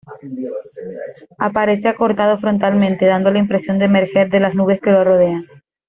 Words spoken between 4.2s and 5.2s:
de las nubes que lo